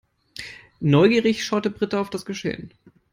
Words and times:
Neugierig 0.79 1.45
schaute 1.45 1.69
Britta 1.69 2.01
auf 2.01 2.09
das 2.09 2.25
Geschehen. 2.25 2.71